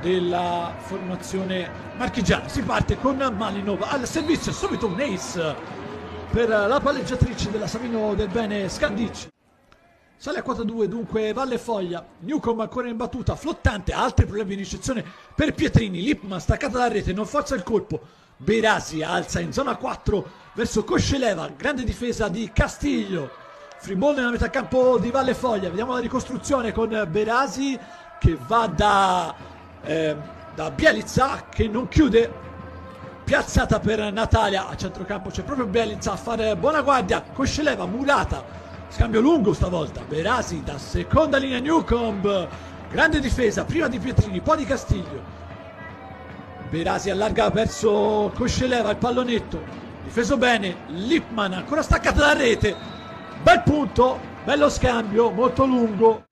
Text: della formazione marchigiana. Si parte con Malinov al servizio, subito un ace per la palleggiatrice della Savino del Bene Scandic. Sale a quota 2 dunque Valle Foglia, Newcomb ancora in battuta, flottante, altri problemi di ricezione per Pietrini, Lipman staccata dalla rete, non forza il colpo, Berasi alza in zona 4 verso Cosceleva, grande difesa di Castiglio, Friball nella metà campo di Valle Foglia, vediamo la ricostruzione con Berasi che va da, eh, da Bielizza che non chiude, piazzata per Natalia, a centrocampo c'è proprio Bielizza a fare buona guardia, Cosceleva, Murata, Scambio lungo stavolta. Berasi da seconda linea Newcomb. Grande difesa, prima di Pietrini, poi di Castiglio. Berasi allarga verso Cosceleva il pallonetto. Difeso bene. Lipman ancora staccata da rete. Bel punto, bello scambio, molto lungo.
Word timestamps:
della 0.00 0.74
formazione 0.78 1.70
marchigiana. 1.96 2.48
Si 2.48 2.62
parte 2.62 2.98
con 2.98 3.16
Malinov 3.16 3.82
al 3.82 4.06
servizio, 4.06 4.52
subito 4.52 4.86
un 4.86 5.00
ace 5.00 5.54
per 6.30 6.48
la 6.48 6.80
palleggiatrice 6.80 7.50
della 7.50 7.66
Savino 7.66 8.14
del 8.14 8.28
Bene 8.28 8.68
Scandic. 8.68 9.28
Sale 10.16 10.40
a 10.40 10.42
quota 10.42 10.62
2 10.62 10.86
dunque 10.86 11.32
Valle 11.32 11.56
Foglia, 11.56 12.06
Newcomb 12.18 12.60
ancora 12.60 12.88
in 12.88 12.96
battuta, 12.96 13.36
flottante, 13.36 13.92
altri 13.92 14.26
problemi 14.26 14.50
di 14.50 14.62
ricezione 14.62 15.02
per 15.34 15.54
Pietrini, 15.54 16.02
Lipman 16.02 16.38
staccata 16.38 16.76
dalla 16.76 16.92
rete, 16.92 17.14
non 17.14 17.24
forza 17.24 17.54
il 17.54 17.62
colpo, 17.62 18.00
Berasi 18.36 19.02
alza 19.02 19.40
in 19.40 19.52
zona 19.52 19.76
4 19.76 20.30
verso 20.52 20.84
Cosceleva, 20.84 21.48
grande 21.56 21.84
difesa 21.84 22.28
di 22.28 22.50
Castiglio, 22.52 23.30
Friball 23.78 24.14
nella 24.14 24.30
metà 24.30 24.50
campo 24.50 24.98
di 24.98 25.10
Valle 25.10 25.32
Foglia, 25.32 25.70
vediamo 25.70 25.94
la 25.94 26.00
ricostruzione 26.00 26.70
con 26.72 27.06
Berasi 27.10 27.78
che 28.18 28.36
va 28.46 28.66
da, 28.66 29.34
eh, 29.84 30.16
da 30.54 30.70
Bielizza 30.70 31.46
che 31.48 31.68
non 31.68 31.88
chiude, 31.88 32.32
piazzata 33.24 33.80
per 33.80 34.12
Natalia, 34.12 34.68
a 34.68 34.76
centrocampo 34.76 35.30
c'è 35.30 35.42
proprio 35.42 35.66
Bielizza 35.66 36.12
a 36.12 36.16
fare 36.16 36.56
buona 36.56 36.82
guardia, 36.82 37.22
Cosceleva, 37.32 37.86
Murata, 37.86 38.60
Scambio 38.90 39.20
lungo 39.20 39.52
stavolta. 39.52 40.02
Berasi 40.02 40.62
da 40.64 40.76
seconda 40.76 41.38
linea 41.38 41.60
Newcomb. 41.60 42.48
Grande 42.90 43.20
difesa, 43.20 43.64
prima 43.64 43.86
di 43.86 44.00
Pietrini, 44.00 44.40
poi 44.40 44.56
di 44.58 44.64
Castiglio. 44.64 45.22
Berasi 46.68 47.08
allarga 47.08 47.50
verso 47.50 48.32
Cosceleva 48.34 48.90
il 48.90 48.96
pallonetto. 48.96 49.62
Difeso 50.02 50.36
bene. 50.36 50.74
Lipman 50.88 51.52
ancora 51.52 51.82
staccata 51.82 52.18
da 52.18 52.32
rete. 52.32 52.74
Bel 53.42 53.62
punto, 53.62 54.18
bello 54.44 54.68
scambio, 54.68 55.30
molto 55.30 55.64
lungo. 55.64 56.24